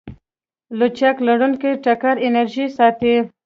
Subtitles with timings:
[0.79, 3.15] لچک لرونکی ټکر انرژي ساتي.